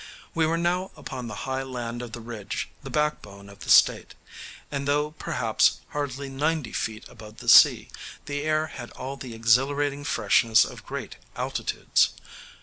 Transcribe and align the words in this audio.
We 0.33 0.47
were 0.47 0.57
now 0.57 0.89
upon 0.97 1.27
the 1.27 1.35
high 1.45 1.61
land 1.61 2.01
of 2.01 2.11
the 2.13 2.21
Ridge, 2.21 2.69
the 2.81 2.89
backbone 2.89 3.49
of 3.49 3.59
the 3.59 3.69
State, 3.69 4.15
and 4.71 4.87
though, 4.87 5.11
perhaps, 5.11 5.79
hardly 5.89 6.27
ninety 6.27 6.73
feet 6.73 7.07
above 7.07 7.37
the 7.37 7.47
sea, 7.47 7.87
the 8.25 8.41
air 8.41 8.65
had 8.65 8.89
all 8.93 9.15
the 9.15 9.35
exhilarating 9.35 10.03
freshness 10.03 10.65
of 10.65 10.87
great 10.87 11.17
altitudes. 11.35 12.13